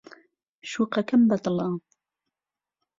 شوقەکەم 0.69 1.21
بەدڵە. 1.29 1.67